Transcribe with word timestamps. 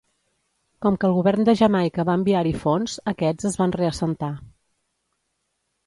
Com 0.85 0.95
que 1.03 1.07
el 1.09 1.13
Govern 1.17 1.45
de 1.51 1.55
Jamaica 1.59 2.07
va 2.11 2.17
enviar-hi 2.21 2.55
fons, 2.65 2.99
aquests 3.15 3.51
es 3.53 3.61
van 3.63 3.79
reassentar. 3.79 4.35